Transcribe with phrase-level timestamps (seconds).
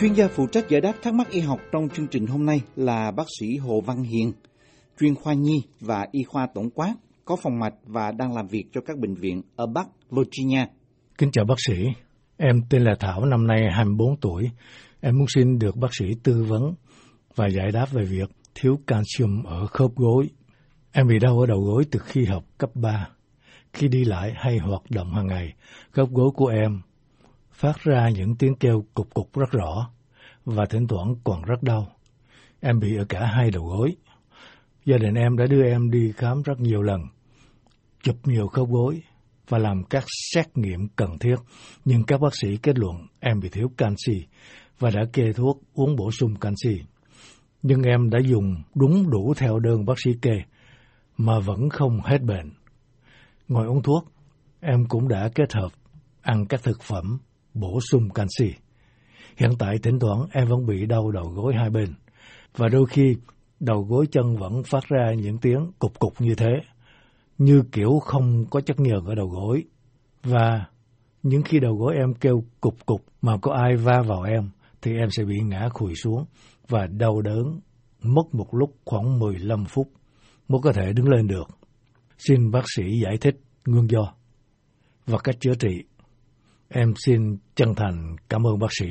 [0.00, 2.60] Chuyên gia phụ trách giải đáp thắc mắc y học trong chương trình hôm nay
[2.76, 4.32] là bác sĩ Hồ Văn Hiền,
[5.00, 8.64] chuyên khoa nhi và y khoa tổng quát, có phòng mạch và đang làm việc
[8.72, 10.66] cho các bệnh viện ở Bắc Virginia.
[11.18, 11.84] Kính chào bác sĩ,
[12.36, 14.50] em tên là Thảo, năm nay 24 tuổi.
[15.00, 16.74] Em muốn xin được bác sĩ tư vấn
[17.34, 20.28] và giải đáp về việc thiếu canxi ở khớp gối.
[20.92, 23.08] Em bị đau ở đầu gối từ khi học cấp 3.
[23.72, 25.54] Khi đi lại hay hoạt động hàng ngày,
[25.90, 26.80] khớp gối của em
[27.58, 29.90] phát ra những tiếng kêu cục cục rất rõ
[30.44, 31.86] và thỉnh thoảng còn rất đau.
[32.60, 33.96] Em bị ở cả hai đầu gối.
[34.84, 37.00] Gia đình em đã đưa em đi khám rất nhiều lần,
[38.02, 39.02] chụp nhiều khớp gối
[39.48, 41.36] và làm các xét nghiệm cần thiết,
[41.84, 44.26] nhưng các bác sĩ kết luận em bị thiếu canxi
[44.78, 46.82] và đã kê thuốc uống bổ sung canxi.
[47.62, 50.42] Nhưng em đã dùng đúng đủ theo đơn bác sĩ kê,
[51.16, 52.50] mà vẫn không hết bệnh.
[53.48, 54.12] Ngoài uống thuốc,
[54.60, 55.72] em cũng đã kết hợp
[56.22, 57.18] ăn các thực phẩm
[57.60, 58.54] bổ sung canxi.
[59.36, 61.94] Hiện tại thỉnh thoảng em vẫn bị đau đầu gối hai bên,
[62.56, 63.16] và đôi khi
[63.60, 66.52] đầu gối chân vẫn phát ra những tiếng cục cục như thế,
[67.38, 69.64] như kiểu không có chất nhờn ở đầu gối.
[70.22, 70.66] Và
[71.22, 74.50] những khi đầu gối em kêu cục cục mà có ai va vào em,
[74.82, 76.24] thì em sẽ bị ngã khùi xuống
[76.68, 77.60] và đau đớn,
[78.02, 79.88] mất một lúc khoảng 15 phút
[80.48, 81.48] mới có thể đứng lên được.
[82.18, 84.14] Xin bác sĩ giải thích nguyên do
[85.06, 85.84] và cách chữa trị
[86.74, 87.20] Em xin
[87.56, 87.96] chân thành
[88.30, 88.86] cảm ơn bác sĩ.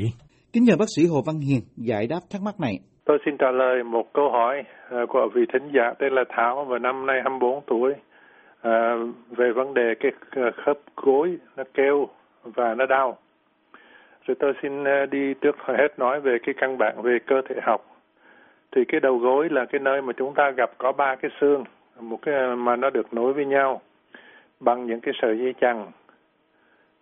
[0.53, 2.75] Kính nhờ bác sĩ Hồ Văn Hiền giải đáp thắc mắc này.
[3.05, 6.65] Tôi xin trả lời một câu hỏi ờ, của vị thính giả tên là Thảo
[6.69, 7.93] và năm nay 24 tuổi
[8.61, 8.95] à,
[9.29, 12.07] về vấn đề cái ờ, khớp gối nó kêu
[12.43, 13.17] và nó đau.
[14.25, 14.71] Rồi tôi xin
[15.11, 17.81] đi trước hết nói về cái căn bản về cơ thể học.
[18.75, 21.63] Thì cái đầu gối là cái nơi mà chúng ta gặp có ba cái xương,
[21.99, 23.81] một cái mà nó được nối với nhau
[24.59, 25.91] bằng những cái sợi dây chằng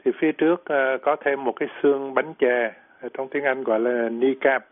[0.05, 3.63] thì phía trước uh, có thêm một cái xương bánh chè ờ, trong tiếng Anh
[3.63, 4.65] gọi là knee cap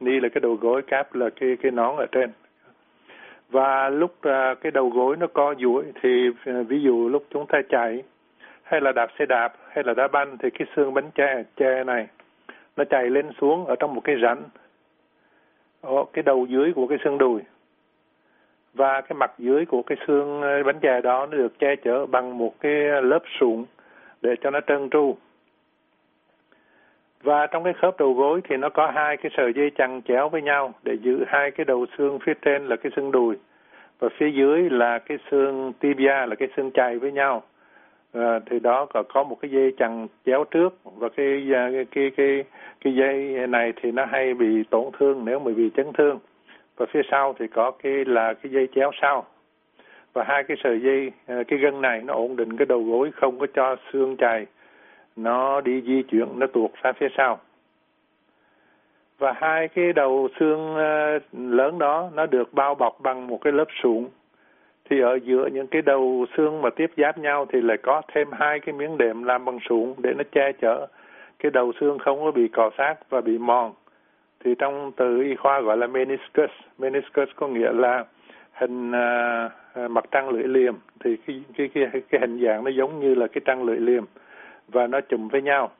[0.00, 2.30] knee là cái đầu gối cap là cái cái nón ở trên.
[3.50, 7.46] Và lúc uh, cái đầu gối nó co duỗi thì uh, ví dụ lúc chúng
[7.46, 8.02] ta chạy
[8.62, 11.84] hay là đạp xe đạp hay là đá banh thì cái xương bánh chè chè
[11.84, 12.06] này
[12.76, 14.42] nó chạy lên xuống ở trong một cái rãnh.
[15.80, 17.40] Ở cái đầu dưới của cái xương đùi.
[18.74, 22.38] Và cái mặt dưới của cái xương bánh chè đó nó được che chở bằng
[22.38, 23.64] một cái lớp sụn
[24.22, 25.16] để cho nó trơn tru.
[27.22, 30.28] Và trong cái khớp đầu gối thì nó có hai cái sợi dây chằng chéo
[30.28, 33.36] với nhau để giữ hai cái đầu xương phía trên là cái xương đùi
[33.98, 37.42] và phía dưới là cái xương tibia là cái xương chày với nhau.
[38.12, 41.84] À, thì đó có có một cái dây chằng chéo trước và cái ờ, cái
[41.90, 42.44] cái cái,
[42.80, 46.18] cái dây này thì nó hay bị tổn thương nếu mà bị chấn thương
[46.76, 49.24] và phía sau thì có cái là cái dây chéo sau
[50.12, 53.10] và hai cái sợi dây à, cái gân này nó ổn định cái đầu gối,
[53.14, 54.46] không có cho xương chày.
[55.16, 57.40] Nó đi di chuyển, nó tuột ra phía sau.
[59.18, 63.52] Và hai cái đầu xương à, lớn đó, nó được bao bọc bằng một cái
[63.52, 64.08] lớp sụn.
[64.90, 68.28] Thì ở giữa những cái đầu xương mà tiếp giáp nhau thì lại có thêm
[68.32, 70.86] hai cái miếng đệm làm bằng sụn để nó che chở.
[71.38, 73.72] Cái đầu xương không có bị cọ sát và bị mòn.
[74.44, 76.50] Thì trong từ y khoa gọi là meniscus.
[76.78, 78.04] Meniscus có nghĩa là
[78.52, 83.00] hình uh, mặt trăng lưỡi liềm thì cái, cái cái cái hình dạng nó giống
[83.00, 84.04] như là cái trăng lưỡi liềm
[84.68, 85.70] và nó chùm với nhau.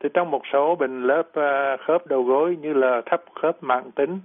[0.00, 3.90] Thì trong một số bệnh lớp uh, khớp đầu gối như là thấp khớp mạng
[3.94, 4.18] tính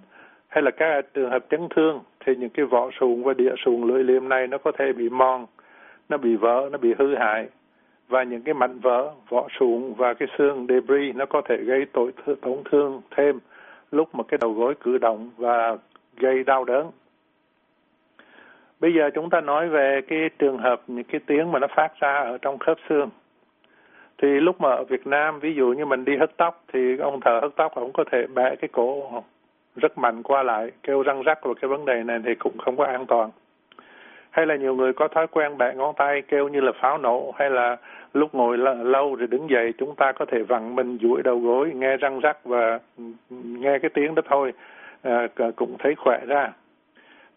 [0.48, 3.88] hay là các trường hợp chấn thương thì những cái vỏ sụn và địa sụn
[3.88, 5.46] lưỡi liềm này nó có thể bị mòn
[6.10, 7.48] nó bị vỡ nó bị hư hại.
[8.08, 11.86] Và những cái mảnh vỡ vỏ sụn và cái xương debris nó có thể gây
[12.42, 13.40] tổn thương thêm
[13.92, 15.78] lúc mà cái đầu gối cử động và
[16.18, 16.92] gây đau đớn.
[18.80, 22.00] Bây giờ chúng ta nói về cái trường hợp những cái tiếng mà nó phát
[22.00, 23.10] ra ở trong khớp xương.
[24.18, 27.20] Thì lúc mà ở Việt Nam, ví dụ như mình đi hớt tóc, thì ông
[27.22, 29.24] thợ hớt tóc cũng có thể bẻ cái cổ
[29.76, 32.78] rất mạnh qua lại, kêu răng rắc và cái vấn đề này thì cũng không
[32.78, 33.30] có an toàn.
[34.30, 37.34] Hay là nhiều người có thói quen bẻ ngón tay kêu như là pháo nổ,
[37.38, 37.78] hay là
[38.14, 41.72] lúc ngồi lâu rồi đứng dậy chúng ta có thể vặn mình duỗi đầu gối,
[41.76, 42.80] nghe răng rắc và
[43.30, 44.54] nghe cái tiếng đó thôi,
[45.02, 46.52] à, cũng thấy khỏe ra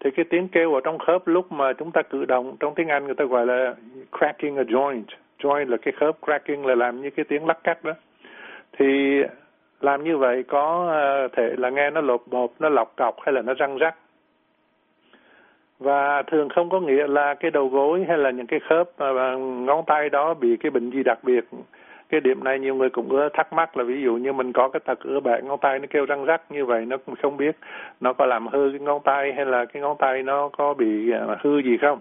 [0.01, 2.89] thì cái tiếng kêu ở trong khớp lúc mà chúng ta cử động, trong tiếng
[2.89, 3.75] Anh người ta gọi là
[4.19, 5.03] cracking a joint.
[5.43, 7.93] Joint là cái khớp, cracking là làm như cái tiếng lắc cắt đó.
[8.79, 9.23] Thì
[9.81, 13.33] làm như vậy có ờ, thể là nghe nó lột bột nó lọc cọc hay
[13.33, 13.95] là nó răng rắc.
[15.79, 19.37] Và thường không có nghĩa là cái đầu gối hay là những cái khớp ờ,
[19.39, 21.45] ngón tay đó bị cái bệnh gì đặc biệt
[22.09, 24.81] cái điểm này nhiều người cũng thắc mắc là ví dụ như mình có cái
[24.81, 27.57] tật ở bạn ngón tay nó kêu răng rắc như vậy, nó cũng không biết
[28.01, 31.11] nó có làm hư cái ngón tay hay là cái ngón tay nó có bị
[31.13, 31.99] à, hư gì không.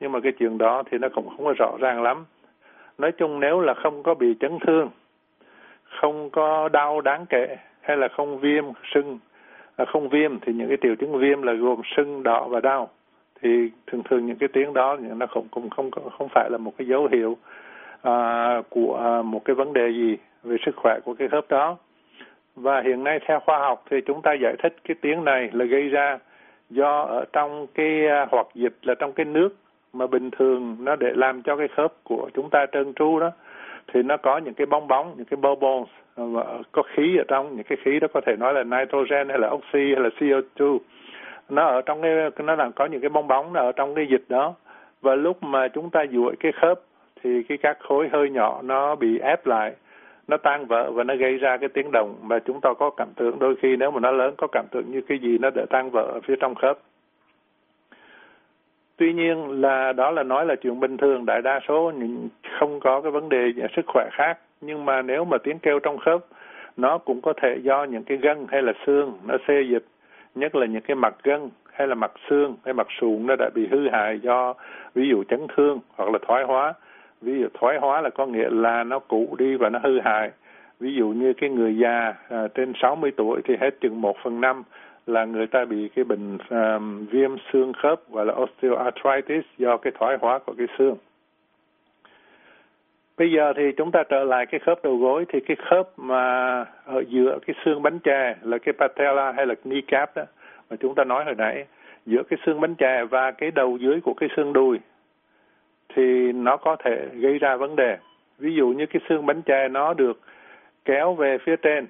[0.00, 2.24] Nhưng mà cái chuyện đó thì nó cũng không có rõ ràng lắm.
[2.98, 4.88] Nói chung nếu là không có bị chấn thương,
[6.00, 8.64] không có đau đáng kể hay là không viêm
[8.94, 9.18] sưng
[9.76, 12.88] à, không viêm thì những cái triệu chứng viêm là gồm sưng, đỏ và đau.
[13.42, 16.72] Thì thường thường những cái tiếng đó nó không cũng không không phải là một
[16.78, 17.36] cái dấu hiệu
[18.04, 21.76] à, của một cái vấn đề gì về sức khỏe của cái khớp đó.
[22.56, 25.64] Và hiện nay theo khoa học thì chúng ta giải thích cái tiếng này là
[25.64, 26.18] gây ra
[26.70, 29.56] do ở trong cái à, hoạt dịch là trong cái nước
[29.92, 33.30] mà bình thường nó để làm cho cái khớp của chúng ta trơn tru đó
[33.92, 36.24] thì nó có những cái bong bóng những cái bubbles à,
[36.72, 39.50] có khí ở trong những cái khí đó có thể nói là nitrogen hay là
[39.50, 40.78] oxy hay là CO2
[41.48, 44.06] nó ở trong cái nó là có những cái bong bóng nó ở trong cái
[44.10, 44.54] dịch đó.
[45.00, 46.80] Và lúc mà chúng ta duỗi cái khớp
[47.24, 49.72] thì cái các khối hơi nhỏ nó bị ép lại,
[50.28, 52.16] nó tan vỡ và nó gây ra cái tiếng động.
[52.22, 54.84] Mà chúng ta có cảm tưởng đôi khi nếu mà nó lớn, có cảm tưởng
[54.90, 56.78] như cái gì nó đã tan vỡ ở phía trong khớp.
[58.96, 61.92] Tuy nhiên là, đó là nói là chuyện bình thường, đại đa số
[62.58, 64.38] không có cái vấn đề sức khỏe khác.
[64.60, 66.20] Nhưng mà nếu mà tiếng kêu trong khớp,
[66.76, 69.84] nó cũng có thể do những cái gân hay là xương nó xê dịch,
[70.34, 73.50] nhất là những cái mặt gân hay là mặt xương hay mặt sụn nó đã
[73.54, 74.54] bị hư hại do
[74.94, 76.74] ví dụ chấn thương hoặc là thoái hóa
[77.22, 80.30] ví dụ thoái hóa là có nghĩa là nó cũ đi và nó hư hại.
[80.80, 84.40] Ví dụ như cái người già à, trên 60 tuổi thì hết chừng một phần
[84.40, 84.62] năm
[85.06, 89.92] là người ta bị cái bệnh um, viêm xương khớp gọi là osteoarthritis do cái
[89.98, 90.96] thoái hóa của cái xương.
[93.18, 96.54] Bây giờ thì chúng ta trở lại cái khớp đầu gối thì cái khớp mà
[96.84, 100.22] ở giữa cái xương bánh chè là cái patella hay là kneecap đó
[100.70, 101.64] mà chúng ta nói hồi nãy
[102.06, 104.78] giữa cái xương bánh chè và cái đầu dưới của cái xương đùi
[105.94, 107.96] thì nó có thể gây ra vấn đề.
[108.38, 110.20] Ví dụ như cái xương bánh chè nó được
[110.84, 111.86] kéo về phía trên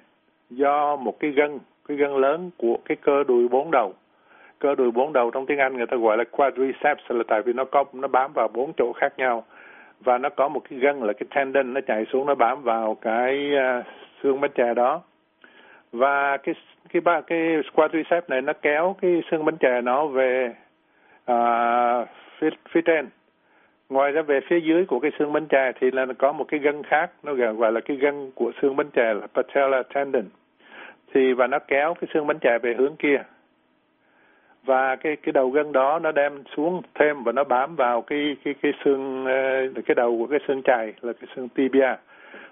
[0.49, 3.93] do một cái gân, cái gân lớn của cái cơ đùi bốn đầu.
[4.59, 7.53] Cơ đùi bốn đầu trong tiếng Anh người ta gọi là quadriceps là tại vì
[7.53, 9.43] nó có nó bám vào bốn chỗ khác nhau
[9.99, 12.97] và nó có một cái gân là cái tendon nó chạy xuống nó bám vào
[13.01, 13.85] cái uh,
[14.23, 15.01] xương bánh chè đó
[15.91, 16.55] và cái
[16.89, 20.53] cái ba cái quadriceps này nó kéo cái xương bánh chè nó về
[21.25, 22.05] à,
[22.39, 23.09] phía phía trên
[23.89, 26.59] ngoài ra về phía dưới của cái xương bánh chè thì là có một cái
[26.59, 30.25] gân khác, nó gọi là cái gân của xương bánh chè là patella tendon.
[31.13, 33.23] Thì và nó kéo cái xương bánh chè về hướng kia.
[34.63, 38.35] Và cái cái đầu gân đó nó đem xuống thêm và nó bám vào cái
[38.43, 41.95] cái cái xương ờ, cái đầu của cái xương chày là cái xương tibia.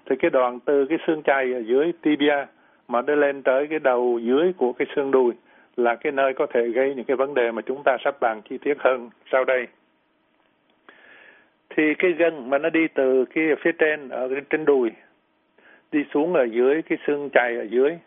[0.06, 2.46] Thì cái đoạn từ cái xương chày ở dưới tibia
[2.88, 5.32] mà nó lên tới cái đầu dưới của cái xương đùi
[5.76, 8.40] là cái nơi có thể gây những cái vấn đề mà chúng ta sắp bàn
[8.50, 9.66] chi tiết hơn sau đây
[11.70, 14.90] thì cái gân mà nó đi từ cái phía trên ở trên đùi
[15.92, 17.98] đi xuống ở dưới cái xương chày ở dưới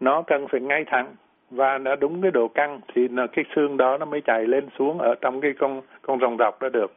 [0.00, 1.06] nó cần phải ngay thẳng.
[1.50, 4.68] Và nó đúng cái độ căng thì là cái xương đó nó mới chạy lên
[4.78, 6.92] xuống ở trong cái con con rồng rọc đó được.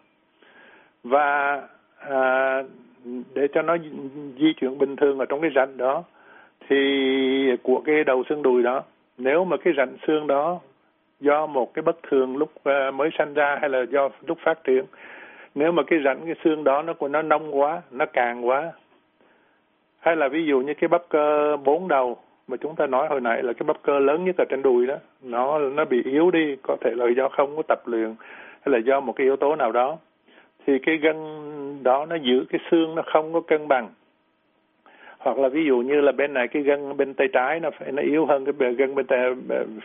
[1.03, 1.61] Và
[1.97, 2.63] à,
[3.33, 3.77] để cho nó
[4.37, 6.03] di chuyển bình thường ở trong cái rãnh đó
[6.69, 6.77] thì
[7.63, 8.83] của cái đầu xương đùi đó
[9.17, 10.59] nếu mà cái rãnh xương đó
[11.19, 14.63] do một cái bất thường lúc à, mới sanh ra hay là do lúc phát
[14.63, 14.85] triển
[15.55, 18.71] nếu mà cái rãnh, cái xương đó nó nó nông quá, nó càng quá.
[19.99, 22.17] Hay là ví dụ như cái bắp cơ bốn đầu
[22.47, 24.87] mà chúng ta nói hồi nãy là cái bắp cơ lớn nhất ở trên đùi
[24.87, 28.15] đó, nó nó bị yếu đi, có thể là do không có tập luyện
[28.65, 29.97] hay là do một cái yếu tố nào đó,
[30.67, 31.15] thì cái gân
[31.83, 33.89] đó nó giữ cái xương nó không có cân bằng.
[35.17, 37.91] Hoặc là ví dụ như là bên này cái gân bên tay trái nó phải,
[37.91, 39.19] nó yếu hơn cái gân bên tay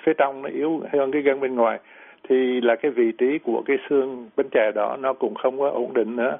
[0.02, 1.78] phía trong nó yếu hơn cái gân bên ngoài
[2.28, 5.70] thì là cái vị trí của cái xương bánh chè đó nó cũng không có
[5.70, 6.36] ổn định nữa.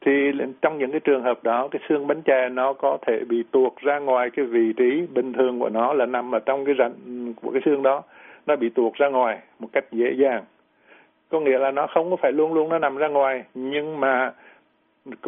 [0.00, 0.32] Thì
[0.62, 3.72] trong những cái trường hợp đó, cái xương bánh chè nó có thể bị tuột
[3.76, 6.92] ra ngoài cái vị trí bình thường của nó là nằm ở trong cái rãnh
[7.42, 8.02] của cái xương đó.
[8.46, 10.44] Nó bị tuột ra ngoài một cách dễ dàng.
[11.28, 14.32] Có nghĩa là nó không có phải luôn luôn nó nằm ra ngoài, nhưng mà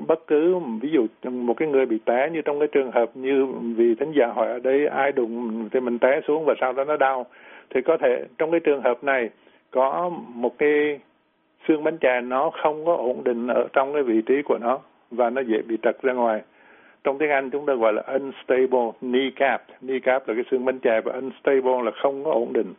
[0.07, 3.47] bất cứ ví dụ một cái người bị té như trong cái trường hợp như
[3.77, 6.85] vì thính giả hỏi ở đây, ai đụng thì mình té xuống và sau đó
[6.85, 7.27] nó đau.
[7.71, 9.31] Thì có thể trong cái trường hợp này
[9.75, 11.01] có một cái
[11.69, 14.79] xương bánh chè nó không có ổn định ở trong cái vị trí của nó
[15.11, 16.43] và nó dễ bị trật ra ngoài.
[17.05, 21.01] Trong tiếng Anh chúng ta gọi là unstable kneecap kneecap là cái xương bánh chè
[21.01, 22.75] và unstable là không có ổn định.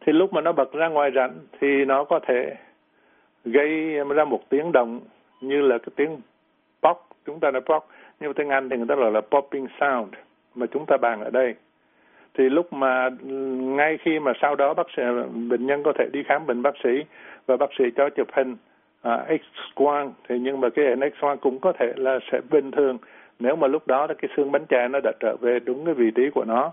[0.00, 2.54] Thì lúc mà nó bật ra ngoài rãnh thì nó có thể
[3.44, 5.00] gây ra một tiếng động
[5.40, 6.20] như là cái tiếng
[6.82, 6.96] pop.
[7.26, 7.84] Chúng ta nói pop,
[8.20, 10.14] nhưng tiếng Anh thì người ta gọi là popping sound
[10.54, 11.54] mà chúng ta bàn ở đây
[12.38, 13.34] thì lúc mà ừ,
[13.76, 15.02] ngay khi mà sau đó bác sĩ
[15.48, 17.04] bệnh nhân có thể đi khám bệnh bác sĩ
[17.46, 18.56] và bác sĩ cho chụp hình
[19.02, 22.40] à, x quang thì nhưng mà cái hình x quang cũng có thể là sẽ
[22.50, 22.98] bình thường.
[23.38, 25.94] Nếu mà lúc đó là cái xương bánh chè nó đã trở về đúng cái
[25.94, 26.72] vị trí của nó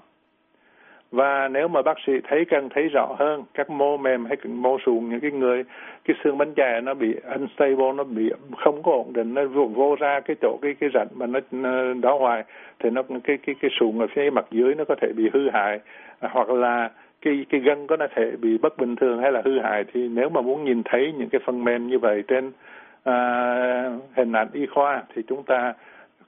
[1.12, 4.78] và nếu mà bác sĩ thấy cần thấy rõ hơn các mô mềm hay mô
[4.86, 5.64] sụn những cái người
[6.06, 9.66] cái xương bánh chè nó bị unstable nó bị không có ổn định nó vô,
[9.66, 12.44] vô ra cái chỗ cái cái rãnh mà nó, nó đó hoài
[12.80, 15.50] thì nó cái cái cái sụn ở phía mặt dưới nó có thể bị hư
[15.50, 15.80] hại.
[16.22, 16.90] Hoặc là
[17.22, 20.30] cái cái gân có thể bị bất bình thường hay là hư hại thì nếu
[20.30, 22.52] mà muốn nhìn thấy những cái phần mềm như vậy trên
[23.04, 23.18] à,
[24.16, 25.74] hình ảnh y khoa thì chúng ta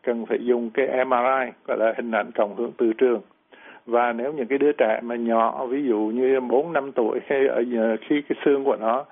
[0.03, 3.21] cần phải dùng cái MRI gọi là hình ảnh cộng hưởng từ trường
[3.89, 7.48] và nếu những cái đứa trẻ mà nhỏ, ví dụ như bốn, năm tuổi hay
[7.48, 9.05] ở ờ, khi cái xương của nó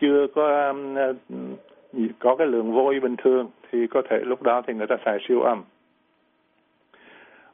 [0.00, 0.74] chưa có
[2.18, 5.18] có cái lượng vôi bình thường, thì có thể lúc đó thì người ta xài
[5.28, 5.62] siêu âm.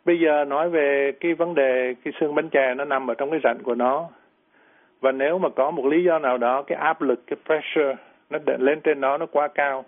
[0.04, 3.30] Bây giờ nói về cái vấn đề cái xương bánh chè nó nằm ở trong
[3.30, 4.08] cái rãnh của nó.
[5.00, 7.96] Và nếu mà có một lý do nào đó, cái áp lực, cái pressure
[8.30, 9.84] nó lên trên nó nó quá cao,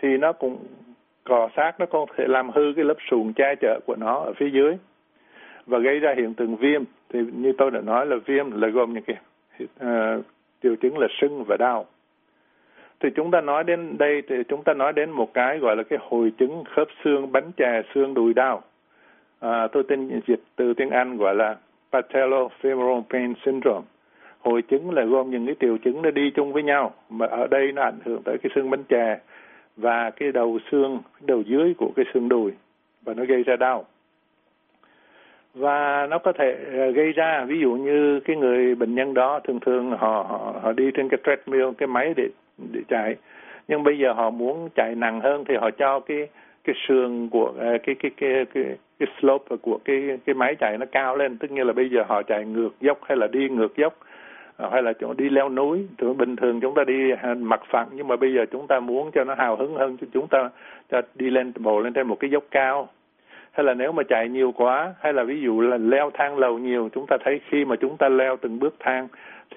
[0.00, 0.58] thì nó cũng
[1.24, 4.32] cọ sát, nó có thể làm hư cái lớp sùn che chở của nó ở
[4.36, 4.76] phía dưới
[5.66, 6.82] và gây ra hiện tượng viêm.
[7.08, 9.16] Thì như tôi đã nói là viêm là gồm những cái
[9.62, 10.24] uh,
[10.62, 11.86] triệu chứng là sưng và đau.
[13.00, 15.82] Thì chúng ta nói đến đây thì chúng ta nói đến một cái gọi là
[15.82, 18.62] cái hồi chứng khớp xương bánh chè xương đùi đau.
[19.40, 21.56] À, tôi tên dịch từ tiếng Anh gọi là
[21.92, 23.86] patellofemoral pain syndrome.
[24.40, 27.46] Hội chứng là gồm những cái triệu chứng nó đi chung với nhau mà ở
[27.46, 29.18] đây nó ảnh hưởng tới cái xương bánh chè
[29.76, 32.52] và cái đầu xương đầu dưới của cái xương đùi
[33.02, 33.84] và nó gây ra đau
[35.54, 39.40] và nó có thể ờ, gây ra ví dụ như cái người bệnh nhân đó
[39.44, 42.28] thường thường họ họ, họ đi trên cái treadmill cái máy để
[42.72, 43.16] để chạy.
[43.68, 46.28] Nhưng bây giờ họ muốn chạy nặng hơn thì họ cho cái
[46.64, 48.64] cái sườn của ờ, cái cái cái cái
[48.98, 51.38] cái slope của cái cái máy chạy nó cao lên.
[51.38, 53.94] Tức nghĩa là bây giờ họ chạy ngược dốc hay là đi ngược dốc
[54.56, 55.88] ờ, hay là chúng đi leo núi.
[55.98, 59.10] Thường bình thường chúng ta đi mặt phẳng nhưng mà bây giờ chúng ta muốn
[59.10, 60.50] cho nó hào hứng hơn cho chúng ta
[60.90, 62.88] cho đi lên bộ lên trên một cái dốc cao
[63.52, 66.58] hay là nếu mà chạy nhiều quá hay là ví dụ là leo thang lầu
[66.58, 69.08] nhiều chúng ta thấy khi mà chúng ta leo từng bước thang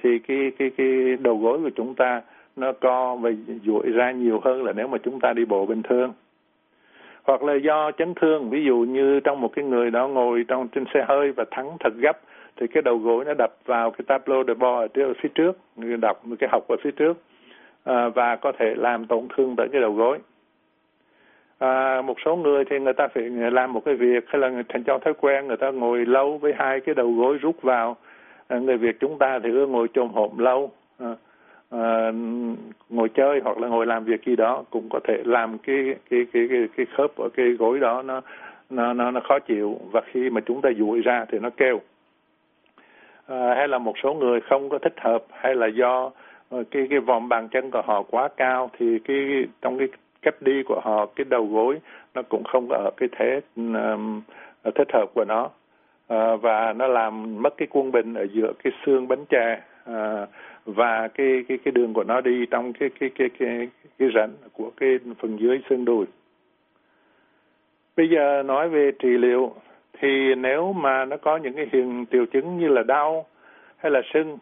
[0.02, 2.22] thì cái cái cái đầu gối của chúng ta
[2.56, 3.30] nó co và
[3.66, 6.14] duỗi ra nhiều hơn là nếu mà chúng ta đi bộ bình thường.
[7.24, 10.68] Hoặc là do chấn thương ví dụ như trong một cái người đó ngồi trong
[10.68, 12.20] trên xe hơi và thắng thật gấp
[12.58, 15.98] thì cái đầu gối nó đập vào cái tableau de bord ở phía trước người
[15.98, 17.18] đọc cái học ở phía trước
[17.84, 20.20] à, và có thể làm tổn thương tới cái đầu gối
[21.58, 24.84] à, một số người thì người ta phải làm một cái việc hay là thành
[24.84, 27.98] cho thói quen người ta ngồi lâu với hai cái đầu gối rút vào.
[28.48, 30.72] À, người việt chúng ta thì cứ ngồi chồm hổm lâu.
[31.00, 31.16] À,
[31.70, 32.12] à,
[32.90, 36.26] ngồi chơi hoặc là ngồi làm việc gì đó cũng có thể làm cái cái
[36.34, 38.22] cái cái, cái khớp ở cái gối đó nó
[38.70, 39.78] nó nó nó khó chịu.
[39.92, 41.82] Và khi mà chúng ta duỗi ra thì nó kêu.
[43.28, 46.12] À, hay là một số người không có thích hợp hay là do
[46.50, 49.88] ờ, cái cái vòng bàn chân của họ quá cao thì cái trong cái
[50.24, 51.80] cách đi của họ cái đầu gối
[52.14, 54.22] nó cũng không ở cái thế um,
[54.76, 55.50] thích hợp của nó
[56.14, 60.30] uh, và nó làm mất cái quân bình ở giữa cái xương bánh chè uh,
[60.66, 63.68] và cái cái cái đường của nó đi trong cái cái cái cái
[64.00, 66.06] cái rãnh của cái phần dưới xương đùi.
[67.98, 69.54] Bây giờ nói về trị liệu
[70.00, 73.26] thì nếu mà nó có những cái hiện triệu chứng như là đau
[73.78, 74.38] hay là sưng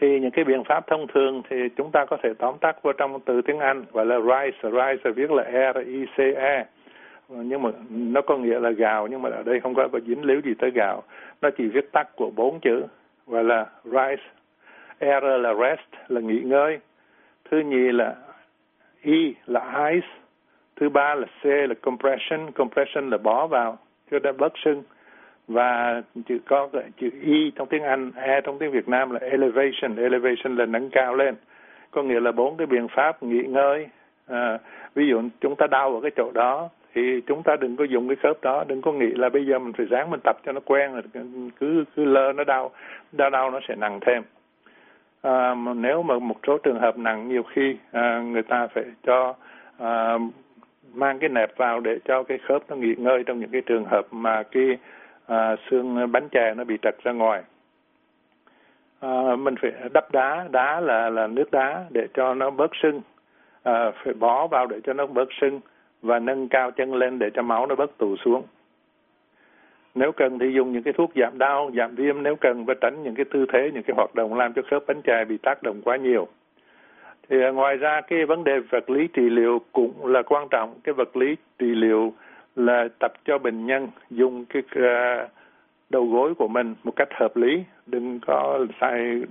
[0.00, 2.92] thì những cái biện pháp thông thường thì chúng ta có thể tóm tắt vào
[2.92, 6.66] trong từ tiếng Anh gọi là rice, rice viết là R I C E.
[7.28, 10.40] Nhưng mà nó có nghĩa là gạo nhưng mà ở đây không có dính líu
[10.40, 11.02] gì tới gạo
[11.42, 12.84] nó chỉ viết tắt của bốn chữ
[13.26, 14.22] gọi là rice
[15.00, 16.78] R là rest là nghỉ ngơi.
[17.50, 18.14] Thứ nhì là
[19.02, 19.12] E
[19.46, 20.08] là ice.
[20.76, 22.50] Thứ ba là C là compression.
[22.52, 23.78] Compression là bó vào
[24.10, 24.82] cho nó bớt sưng
[25.48, 26.68] và chữ có
[27.00, 30.90] chữ y trong tiếng Anh, e trong tiếng Việt Nam là elevation, elevation là nâng
[30.90, 31.34] cao lên.
[31.90, 33.86] Có nghĩa là bốn cái biện pháp nghỉ ngơi.
[34.28, 34.58] À,
[34.94, 38.08] ví dụ chúng ta đau ở cái chỗ đó thì chúng ta đừng có dùng
[38.08, 40.52] cái khớp đó, đừng có nghĩ là bây giờ mình phải ráng mình tập cho
[40.52, 41.02] nó quen rồi
[41.60, 42.70] cứ cứ lơ nó đau,
[43.12, 44.22] đau đau nó sẽ nặng thêm.
[45.22, 49.34] À, nếu mà một số trường hợp nặng nhiều khi à, người ta phải cho
[49.78, 50.18] à,
[50.94, 53.84] mang cái nẹp vào để cho cái khớp nó nghỉ ngơi trong những cái trường
[53.84, 54.78] hợp mà cái
[55.26, 57.42] à, xương bánh chè nó bị trật ra ngoài.
[59.00, 63.00] À, mình phải đắp đá đá là là nước đá để cho nó bớt sưng.
[63.62, 65.60] À, phải bó vào để cho nó bớt sưng
[66.02, 68.42] và nâng cao chân lên để cho máu nó bớt tụ xuống.
[69.94, 72.22] Nếu cần thì dùng những cái thuốc giảm đau giảm viêm.
[72.22, 74.82] Nếu cần và tránh những cái tư thế những cái hoạt động làm cho khớp
[74.86, 76.28] bánh chè bị tác động quá nhiều.
[77.28, 80.74] Thì à, ngoài ra cái vấn đề vật lý trị liệu cũng là quan trọng.
[80.84, 82.12] Cái vật lý trị liệu
[82.56, 85.30] là tập cho bệnh nhân dùng cái uh,
[85.90, 89.22] đầu gối của mình một cách hợp lý đừng có sai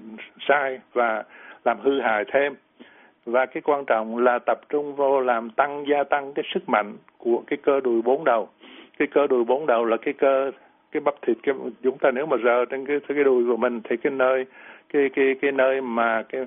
[0.47, 1.23] sai và
[1.65, 2.53] làm hư hại thêm.
[3.25, 6.97] Và cái quan trọng là tập trung vô làm tăng gia tăng cái sức mạnh
[7.17, 8.49] của cái cơ đùi bốn đầu.
[8.97, 10.51] Cái cơ đùi bốn đầu là cái cơ
[10.91, 13.81] cái bắp thịt cái chúng ta nếu mà rờ trên cái cái đùi của mình
[13.83, 14.45] thì cái nơi
[14.93, 16.45] cái cái cái nơi mà cái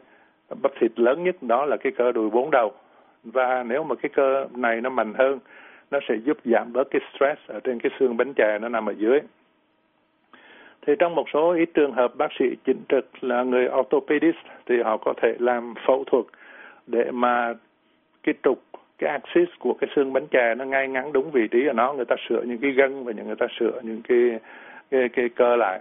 [0.62, 2.72] bắp thịt lớn nhất đó là cái cơ đùi bốn đầu.
[3.24, 5.38] Và nếu mà cái cơ này nó mạnh hơn
[5.90, 8.86] nó sẽ giúp giảm bớt cái stress ở trên cái xương bánh chè nó nằm
[8.86, 9.20] ở dưới.
[10.86, 14.82] Thì trong một số ít trường hợp bác sĩ chính trực là người orthopedist thì
[14.82, 16.24] họ có thể làm phẫu thuật
[16.86, 17.54] để mà
[18.22, 18.62] cái trục
[18.98, 21.92] cái axis của cái xương bánh chè nó ngay ngắn đúng vị trí của nó.
[21.92, 24.38] Người ta sửa những cái gân và những người ta sửa những cái
[24.90, 25.80] cái, cái cơ lại.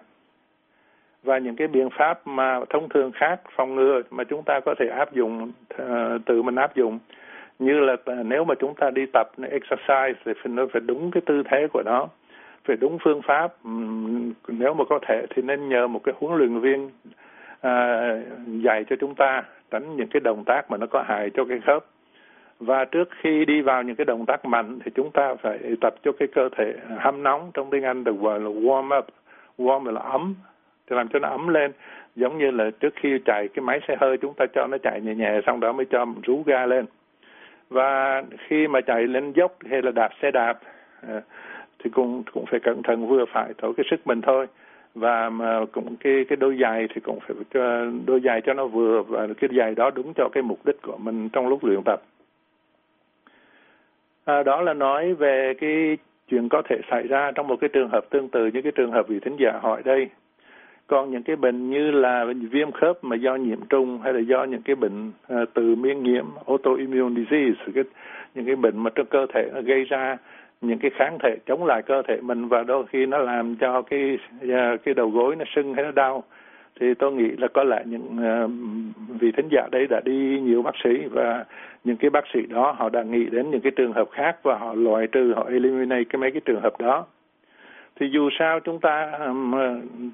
[1.23, 4.75] Và những cái biện pháp mà thông thường khác phòng ngừa mà chúng ta có
[4.79, 6.99] thể áp dụng uh, tự mình áp dụng
[7.59, 7.95] như là
[8.25, 11.67] nếu mà chúng ta đi tập exercise thì phải nó phải đúng cái tư thế
[11.73, 12.07] của nó
[12.67, 13.53] phải đúng phương pháp.
[14.47, 16.89] Nếu mà có thể thì nên nhờ một cái huấn luyện viên
[17.61, 17.99] à,
[18.47, 21.59] dạy cho chúng ta tránh những cái động tác mà nó có hại cho cái
[21.65, 21.85] khớp.
[22.59, 25.95] Và trước khi đi vào những cái động tác mạnh thì chúng ta phải tập
[26.03, 29.05] cho cái cơ thể hâm nóng trong tiếng Anh được gọi là warm up.
[29.57, 30.35] Warm là ấm
[30.89, 31.71] thì làm cho nó ấm lên.
[32.15, 35.01] Giống như là trước khi chạy cái máy xe hơi chúng ta cho nó chạy
[35.01, 36.85] nhẹ nhẹ xong đó mới cho rú ga lên
[37.69, 40.59] và khi mà chạy lên dốc hay là đạp xe đạp
[41.07, 41.21] ờ,
[41.79, 44.47] thì cũng cũng phải cẩn thận vừa phải thôi cái sức mình thôi.
[44.95, 48.67] Và mà cũng cái cái đôi giày thì cũng phải cho đôi giày cho nó
[48.67, 51.83] vừa và cái giày đó đúng cho cái mục đích của mình trong lúc luyện
[51.85, 52.01] tập.
[54.25, 55.97] À, đó là nói về cái
[56.27, 58.91] chuyện có thể xảy ra trong một cái trường hợp tương tự như cái trường
[58.91, 60.09] hợp vị thính giả hỏi đây
[60.87, 64.43] còn những cái bệnh như là viêm khớp mà do nhiễm trùng hay là do
[64.43, 67.83] những cái bệnh uh, từ miễn nhiễm autoimmune disease cái,
[68.35, 70.17] những cái bệnh mà trong cơ thể nó gây ra
[70.61, 73.81] những cái kháng thể chống lại cơ thể mình và đôi khi nó làm cho
[73.81, 76.23] cái uh, cái đầu gối nó sưng hay nó đau
[76.79, 78.51] thì tôi nghĩ là có lẽ những uh,
[79.21, 81.45] vị thính giả đấy đã đi nhiều bác sĩ và
[81.83, 84.57] những cái bác sĩ đó họ đã nghĩ đến những cái trường hợp khác và
[84.57, 87.05] họ loại trừ họ eliminate cái mấy cái trường hợp đó
[87.99, 89.33] thì dù sao chúng ta ờ,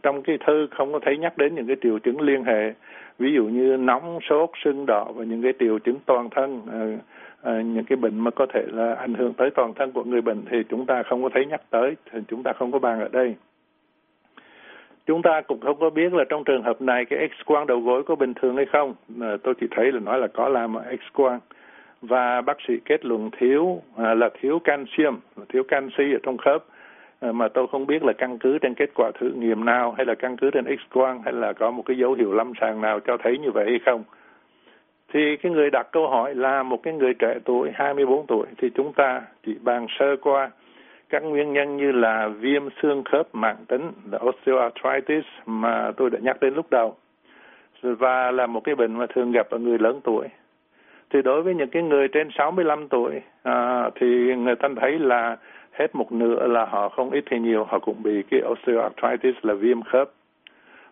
[0.04, 2.74] trong cái thư không có thấy nhắc đến những cái triệu chứng liên hệ.
[3.20, 6.98] Ví dụ như nóng, sốt, sưng, đỏ và những cái triệu chứng toàn thân ờ,
[7.42, 10.22] ờ, những cái bệnh mà có thể là ảnh hưởng tới toàn thân của người
[10.22, 13.00] bệnh thì chúng ta không có thấy nhắc tới, thì chúng ta không có bàn
[13.00, 13.36] ở đây.
[15.06, 17.80] Chúng ta cũng không có biết là trong trường hợp này cái x quang đầu
[17.80, 18.94] gối có bình thường hay không.
[19.44, 21.40] Tôi chỉ thấy là nói là có làm x quang
[22.02, 25.04] và bác sĩ kết luận thiếu à, là thiếu canxi
[25.50, 26.66] thiếu canxi ở trong khớp.
[27.24, 30.06] Ờ, mà tôi không biết là căn cứ trên kết quả thử nghiệm nào hay
[30.06, 32.82] là căn cứ trên x quang hay là có một cái dấu hiệu lâm sàng
[32.82, 34.04] nào cho thấy như vậy hay không.
[35.14, 38.70] Thì cái người đặt câu hỏi là một cái người trẻ tuổi 24 tuổi thì
[38.76, 40.52] chúng ta chỉ bàn sơ qua
[41.10, 46.20] các nguyên nhân như là viêm xương khớp mãn tính là osteoarthritis mà tôi đã
[46.22, 46.96] nhắc đến lúc đầu
[47.82, 50.28] và là một cái bệnh mà thường gặp ở người lớn tuổi.
[51.10, 55.38] Thì đối với những cái người trên 65 tuổi à, thì người ta thấy là
[55.74, 59.54] hết một nửa là họ không ít thì nhiều họ cũng bị cái osteoarthritis là
[59.54, 60.10] viêm khớp.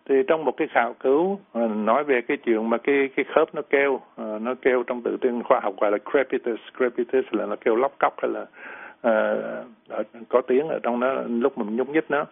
[0.08, 3.54] Thì trong một cái khảo cứu ờ, nói về cái chuyện mà cái cái khớp
[3.54, 7.46] nó kêu ờ, nó kêu trong tự tiên khoa học gọi là crepitus crepitus là
[7.46, 8.46] nó kêu lóc cóc hay là
[9.08, 12.24] uh, có tiếng ở trong đó lúc mình nhúc nhích nó.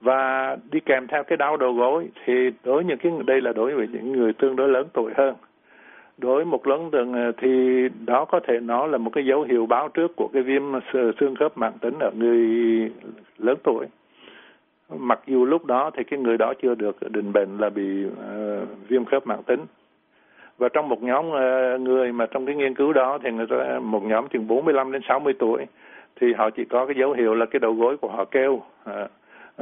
[0.00, 3.74] Và đi kèm theo cái đau đầu gối thì đối những cái đây là đối
[3.74, 5.34] với những người tương đối lớn tuổi hơn
[6.20, 7.48] đối một lớn từng ờ, thì
[8.06, 11.34] đó có thể nó là một cái dấu hiệu báo trước của cái viêm xương
[11.38, 12.38] khớp mãn tính ở người
[13.38, 13.86] lớn tuổi.
[14.98, 18.88] Mặc dù lúc đó thì cái người đó chưa được định bệnh là bị uh,
[18.88, 19.60] viêm khớp mãn tính.
[20.58, 23.78] Và trong một nhóm uh, người mà trong cái nghiên cứu đó thì người ta
[23.82, 25.66] một nhóm chừng 45 đến 60 tuổi
[26.20, 28.62] thì họ chỉ có cái dấu hiệu là cái đầu gối của họ kêu uh,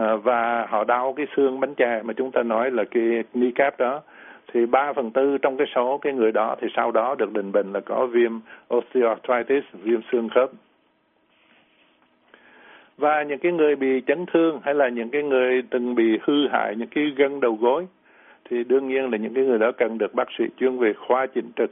[0.00, 3.78] uh, và họ đau cái xương bánh chè mà chúng ta nói là cái kneecap
[3.78, 4.00] đó
[4.52, 7.52] thì ba phần tư trong cái số cái người đó thì sau đó được định
[7.52, 8.32] bệnh là có viêm
[8.74, 10.50] osteoarthritis viêm xương khớp.
[12.96, 16.48] Và những cái người bị chấn thương hay là những cái người từng bị hư
[16.48, 17.86] hại những cái gân đầu gối
[18.50, 21.26] thì đương nhiên là những cái người đó cần được bác sĩ chuyên về khoa
[21.26, 21.70] chỉnh trực.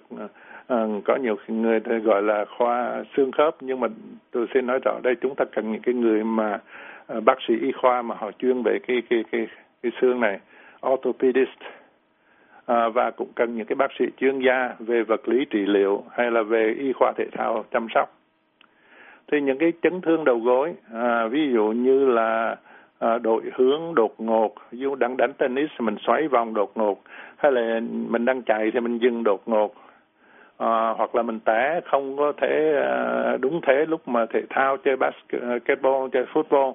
[0.69, 3.89] À, có nhiều người thì gọi là khoa xương khớp nhưng mà
[4.31, 6.61] tôi xin nói rõ đây chúng ta cần những cái người mà
[7.07, 9.47] à, bác sĩ y khoa mà họ chuyên về cái cái cái
[9.83, 10.41] cái xương này
[10.87, 11.59] orthopedist
[12.67, 16.05] à, và cũng cần những cái bác sĩ chuyên gia về vật lý trị liệu
[16.11, 18.09] hay là về y khoa thể thao chăm sóc.
[19.33, 22.57] Thì những cái chấn thương đầu gối à, ví dụ như là
[22.99, 27.03] à, đổi hướng đột ngột ví dụ đang đánh tennis mình xoáy vòng đột ngột
[27.37, 29.75] hay là mình đang chạy thì mình dừng đột ngột
[30.59, 34.77] à, hoặc là mình té không có thể à, đúng thế lúc mà thể thao
[34.77, 36.73] chơi basketball à, chơi football.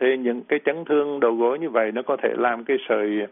[0.00, 3.26] Thì những cái chấn thương đầu gối như vậy nó có thể làm cái sợi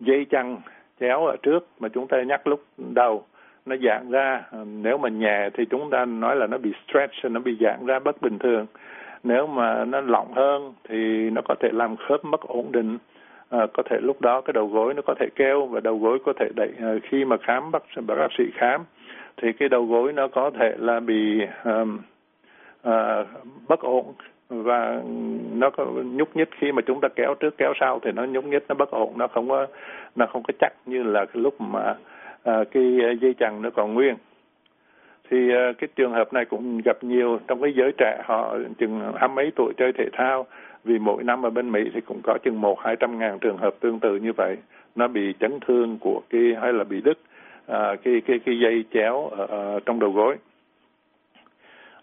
[0.00, 0.56] dây chằng
[1.00, 3.24] chéo ở trước mà chúng ta nhắc lúc đầu
[3.66, 4.42] nó giãn ra.
[4.50, 7.86] Ờ, nếu mà nhẹ thì chúng ta nói là nó bị stretch nó bị giãn
[7.86, 8.66] ra bất bình thường.
[9.22, 12.98] Nếu mà nó lỏng hơn thì nó có thể làm khớp mất ổn định.
[13.50, 16.18] À, có thể lúc đó cái đầu gối nó có thể keo và đầu gối
[16.24, 18.84] có thể đẩy à, khi mà khám bác bác sĩ khám
[19.36, 21.98] thì cái đầu gối nó có thể là bị um,
[22.82, 23.24] à,
[23.68, 24.04] bất ổn
[24.48, 25.02] và
[25.52, 28.44] nó có nhúc nhích khi mà chúng ta kéo trước kéo sau thì nó nhúc
[28.44, 29.66] nhích nó bất ổn nó không có
[30.16, 31.94] nó không có chắc như là cái lúc mà
[32.42, 34.14] à, cái dây chằng nó còn nguyên.
[35.30, 39.12] Thì à, cái trường hợp này cũng gặp nhiều trong cái giới trẻ họ chừng
[39.16, 40.46] hai mấy tuổi chơi thể thao
[40.84, 43.56] vì mỗi năm ở bên Mỹ thì cũng có chừng một hai trăm ngàn trường
[43.56, 44.56] hợp tương tự như vậy.
[44.94, 47.18] Nó bị chấn thương của cái hay là bị đứt
[47.66, 50.36] à, cái cái cái dây chéo ở, ở trong đầu gối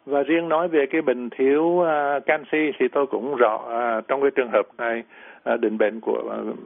[0.05, 4.21] và riêng nói về cái bệnh thiếu uh, canxi thì tôi cũng rõ uh, trong
[4.21, 5.03] cái trường hợp này
[5.53, 6.57] uh, định bệnh của uh,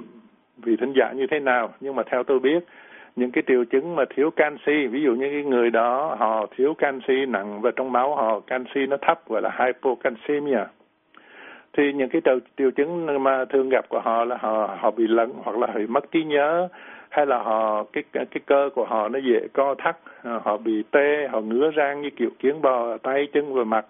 [0.57, 1.73] vị thính giả như thế nào.
[1.79, 2.63] Nhưng mà theo tôi biết
[3.15, 6.73] những cái triệu chứng mà thiếu canxi ví dụ như cái người đó họ thiếu
[6.73, 10.63] canxi nặng và trong máu họ canxi nó thấp gọi là hypocalcemia
[11.77, 15.07] thì những cái triệu, triệu chứng mà thường gặp của họ là họ họ bị
[15.07, 16.67] lẫn hoặc là bị mất trí nhớ
[17.09, 20.83] hay là họ, cái cái cơ của họ nó dễ co thắt à, họ bị
[20.91, 23.85] tê, họ ngứa rang như kiểu kiến bò, tay chân và mặt.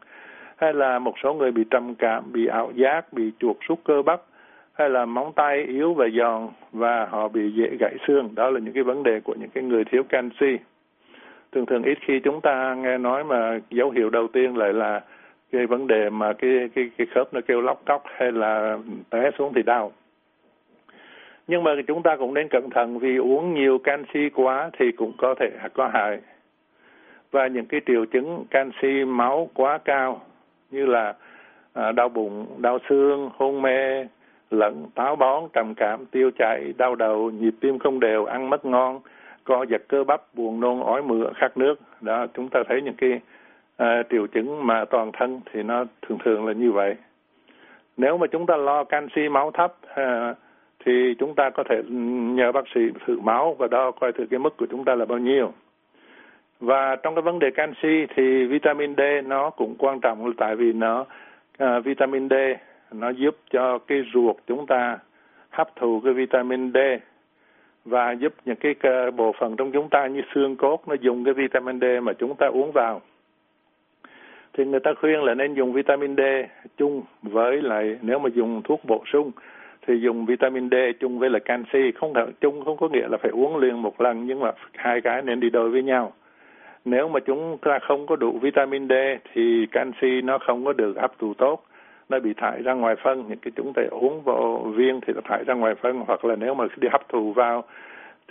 [0.57, 4.01] Hay là một số người bị trầm cảm, bị ảo giác, bị chuột rút cơ
[4.01, 4.21] bắp.
[4.73, 8.29] Hay là móng tay yếu và giòn và họ bị dễ gãy xương.
[8.35, 10.57] Đó là những cái vấn đề của những cái người thiếu canxi.
[11.51, 15.01] Thường thường ít khi chúng ta nghe nói mà dấu hiệu đầu tiên lại là
[15.51, 18.77] cái vấn đề mà cái cái cái khớp nó kêu lóc cóc hay là
[19.09, 19.91] té xuống thì đau
[21.49, 25.13] nhưng mà chúng ta cũng nên cẩn thận vì uống nhiều canxi quá thì cũng
[25.17, 26.19] có thể có hại.
[27.31, 30.21] Và những cái triệu chứng canxi máu quá cao
[30.71, 31.13] như là
[31.73, 34.05] à, đau bụng đau xương hôn mê
[34.51, 38.65] lẫn táo bón trầm cảm tiêu chảy đau đầu nhịp tim không đều ăn mất
[38.65, 38.99] ngon
[39.43, 41.75] co giật cơ bắp buồn nôn ói mửa khát nước.
[42.01, 43.19] Đó chúng ta thấy những cái
[43.83, 46.95] uh, triệu chứng mà toàn thân thì nó thường thường là như vậy.
[47.97, 50.37] Nếu mà chúng ta lo canxi máu thấp uh,
[50.89, 51.81] thì chúng ta có thể
[52.37, 55.05] nhờ bác sĩ thử máu và đo coi thử cái mức của chúng ta là
[55.05, 55.51] bao nhiêu.
[56.59, 60.73] Và trong cái vấn đề canxi thì vitamin D nó cũng quan trọng tại vì
[60.73, 61.05] nó
[61.63, 62.33] uh, vitamin D
[62.91, 64.97] nó giúp cho cái ruột chúng ta
[65.49, 66.77] hấp thụ cái vitamin D
[67.85, 71.33] và giúp những cái bộ phận trong chúng ta như xương cốt nó dùng cái
[71.33, 73.01] vitamin D mà chúng ta uống vào.
[74.53, 76.21] Thì người ta khuyên là nên dùng vitamin D
[76.77, 79.31] chung với lại nếu mà dùng thuốc bổ sung
[79.87, 81.91] thì dùng vitamin D chung với là canxi.
[81.95, 85.01] Không thể chung không có nghĩa là phải uống liền một lần, nhưng mà hai
[85.01, 86.13] cái nên đi đôi với nhau.
[86.85, 88.93] Nếu mà chúng ta không có đủ vitamin D
[89.33, 91.63] thì canxi nó không có được hấp thụ tốt
[92.09, 93.23] nó bị thải ra ngoài phân.
[93.29, 96.03] Những cái chúng ta uống vào viên thì nó thải ra ngoài phân.
[96.07, 97.63] Hoặc là nếu mà đi hấp thụ vào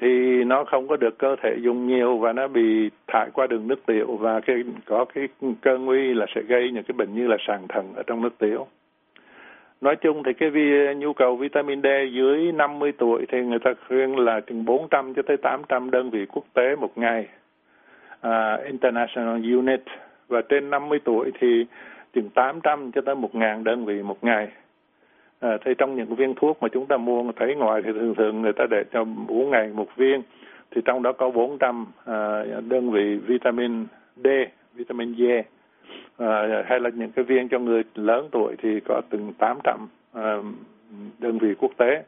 [0.00, 3.68] thì nó không có được cơ thể dùng nhiều và nó bị thải qua đường
[3.68, 4.16] nước tiểu.
[4.20, 5.28] Và cái, có cái
[5.60, 8.38] cơ nguy là sẽ gây những cái bệnh như là sàn thận ở trong nước
[8.38, 8.66] tiểu
[9.80, 13.70] nói chung thì cái vi, nhu cầu vitamin D dưới 50 tuổi thì người ta
[13.88, 17.28] khuyên là chừng 400 cho tới 800 đơn vị quốc tế một ngày.
[18.26, 19.80] Uh, international unit.
[20.28, 21.66] Và trên 50 tuổi thì
[22.14, 24.48] chừng 800 cho tới 1.000 đơn vị một ngày.
[25.40, 28.42] À, thì trong những viên thuốc mà chúng ta mua thấy ngoài thì thường thường
[28.42, 30.22] người ta để cho 4 ngày một viên.
[30.70, 33.86] Thì trong đó có 400 à, đơn vị vitamin
[34.16, 34.26] D,
[34.74, 35.22] vitamin D
[36.18, 40.36] à, hay là những cái viên cho người lớn tuổi thì có từng 800 à,
[41.18, 42.02] đơn vị quốc tế.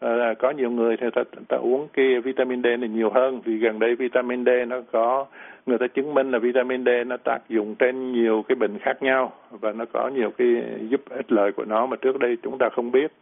[0.00, 3.56] À, có nhiều người thì ta, ta uống cái vitamin D này nhiều hơn vì
[3.56, 5.26] gần đây vitamin D nó có
[5.66, 9.02] người ta chứng minh là vitamin D nó tác dụng trên nhiều cái bệnh khác
[9.02, 12.58] nhau và nó có nhiều cái giúp ích lợi của nó mà trước đây chúng
[12.58, 13.12] ta không biết.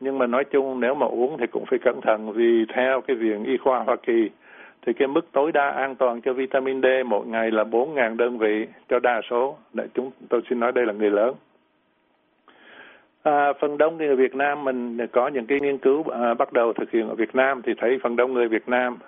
[0.00, 3.16] Nhưng mà nói chung nếu mà uống thì cũng phải cẩn thận vì theo cái
[3.16, 4.30] viện y khoa Hoa Kỳ
[4.86, 8.38] thì cái mức tối đa an toàn cho vitamin D một ngày là 4.000 đơn
[8.38, 9.56] vị cho đa số.
[9.72, 11.34] Để chúng tôi xin nói đây là người lớn.
[13.22, 16.72] À, phần đông người Việt Nam mình có những cái nghiên cứu à, bắt đầu
[16.72, 18.98] thực hiện ở Việt Nam thì thấy phần đông người Việt Nam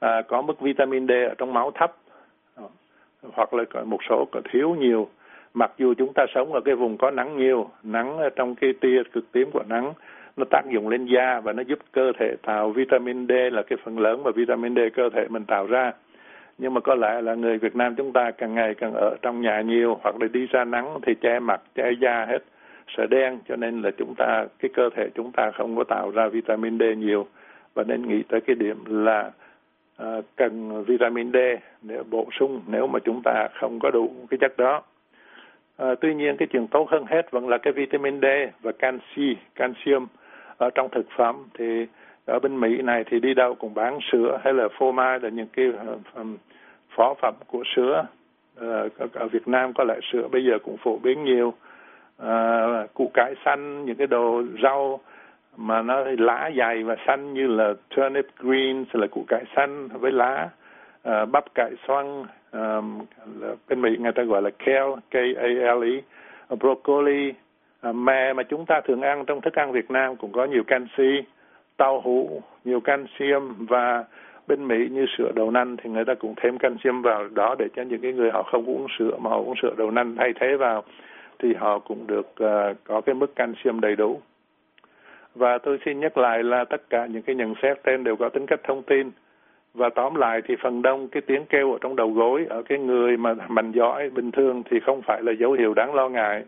[0.00, 1.96] à, có mức vitamin D ở trong máu thấp
[3.22, 5.08] hoặc là một số có thiếu nhiều
[5.54, 9.02] mặc dù chúng ta sống ở cái vùng có nắng nhiều nắng trong cái tia
[9.12, 9.92] cực tím của nắng
[10.40, 13.78] nó tác dụng lên da và nó giúp cơ thể tạo vitamin D là cái
[13.84, 15.92] phần lớn mà vitamin D cơ thể mình tạo ra.
[16.58, 19.40] Nhưng mà có lẽ là người Việt Nam chúng ta càng ngày càng ở trong
[19.40, 22.38] nhà nhiều hoặc là đi ra nắng thì che mặt che da hết
[22.96, 23.38] sợ đen.
[23.48, 26.78] Cho nên là chúng ta cái cơ thể chúng ta không có tạo ra vitamin
[26.78, 27.26] D nhiều.
[27.74, 29.30] Và nên nghĩ tới cái điểm là
[30.02, 31.36] uh, cần vitamin D
[31.82, 34.82] để bổ sung nếu mà chúng ta không có đủ cái chất đó.
[35.76, 38.24] À, tuy nhiên cái chuyện tốt hơn hết vẫn là cái vitamin D
[38.62, 40.06] và canxi, calcium
[40.60, 41.86] ở trong thực phẩm thì
[42.26, 45.28] ở bên Mỹ này thì đi đâu cũng bán sữa hay là phô mai là
[45.28, 45.66] những cái
[46.14, 46.24] ờ,
[46.96, 48.04] phó phẩm của sữa.
[48.56, 51.54] Ờ, ở Việt Nam có lại sữa bây giờ cũng phổ biến nhiều.
[52.18, 55.00] À, củ cải xanh những cái đồ rau
[55.56, 60.12] mà nó lá dày và xanh như là turnip greens là củ cải xanh với
[60.12, 60.48] lá
[61.02, 62.80] à, bắp cải xoăn à,
[63.68, 66.00] bên Mỹ người ta gọi là kale K A L E
[66.56, 67.32] broccoli
[67.80, 70.62] À, mè mà chúng ta thường ăn trong thức ăn Việt Nam cũng có nhiều
[70.66, 71.22] canxi
[71.76, 74.04] tàu hũ nhiều canxiêm và
[74.46, 77.68] bên Mỹ như sữa đậu nành thì người ta cũng thêm canxiêm vào đó để
[77.76, 80.32] cho những cái người họ không uống sữa mà họ uống sữa đậu nành thay
[80.40, 80.82] thế vào
[81.38, 84.20] thì họ cũng được uh, có cái mức canxiêm đầy đủ.
[85.34, 88.28] Và tôi xin nhắc lại là tất cả những cái nhận xét trên đều có
[88.28, 89.10] tính cách thông tin.
[89.74, 92.78] Và tóm lại thì phần đông cái tiếng kêu ở trong đầu gối ở cái
[92.78, 96.44] người mà mạnh giỏi bình thường thì không phải là dấu hiệu đáng lo ngại.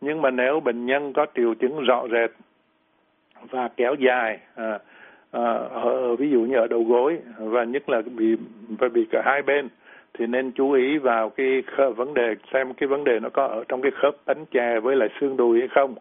[0.00, 2.30] Nhưng mà nếu bệnh nhân có triệu chứng rõ rệt
[3.50, 4.78] và kéo dài, à,
[5.30, 8.36] à, ở, ví dụ như ở đầu gối và nhất là bị
[8.68, 9.68] và bị cả hai bên
[10.14, 13.46] thì nên chú ý vào cái khớp, vấn đề xem cái vấn đề nó có
[13.46, 15.94] ở trong cái khớp bánh chè với lại xương đùi hay không.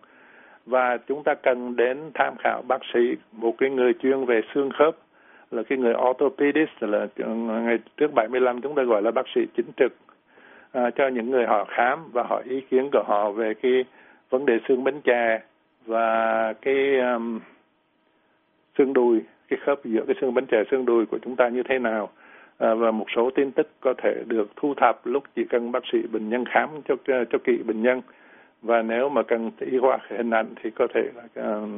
[0.65, 4.69] Và chúng ta cần đến tham khảo bác sĩ một cái người chuyên về xương
[4.79, 4.95] khớp
[5.51, 9.41] là cái người orthopedist là ừ, ngày trước 75 chúng ta gọi là bác sĩ
[9.57, 9.93] chính trực
[10.71, 13.85] à, cho những người họ khám và hỏi ý kiến của họ về cái
[14.29, 15.41] vấn đề xương bánh chè
[15.85, 17.39] và cái um,
[18.77, 21.63] xương đùi cái khớp giữa cái xương bánh chè xương đùi của chúng ta như
[21.63, 22.09] thế nào.
[22.57, 25.83] À, và một số tin tức có thể được thu thập lúc chỉ cần bác
[25.91, 28.01] sĩ bệnh nhân khám cho cho kỹ bệnh nhân.
[28.61, 31.69] Và nếu mà cần y khoa hình ảnh thì có thể là uh,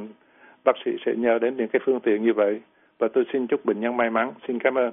[0.64, 2.60] bác sĩ sẽ nhờ đến những cái phương tiện như vậy.
[2.98, 4.32] Và tôi xin chúc bệnh nhân may mắn.
[4.48, 4.92] Xin cảm ơn.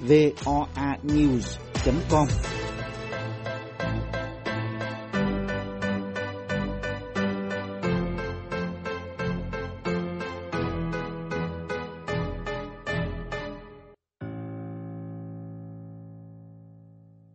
[0.00, 0.68] voanews.com.